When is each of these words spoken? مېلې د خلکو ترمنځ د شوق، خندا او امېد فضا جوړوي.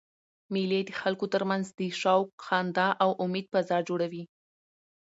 مېلې 0.53 0.79
د 0.85 0.91
خلکو 1.01 1.25
ترمنځ 1.33 1.65
د 1.79 1.81
شوق، 2.01 2.27
خندا 2.45 2.87
او 3.03 3.09
امېد 3.23 3.45
فضا 3.53 3.77
جوړوي. 3.89 4.23